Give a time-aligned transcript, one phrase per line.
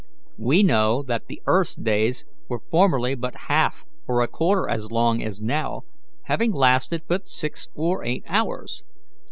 [0.39, 5.21] We know that the earth's days were formerly but half or a quarter as long
[5.21, 5.83] as now,
[6.23, 8.83] having lasted but six or eight hours.